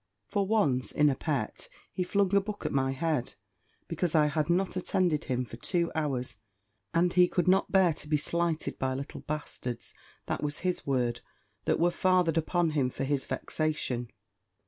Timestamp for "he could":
7.13-7.47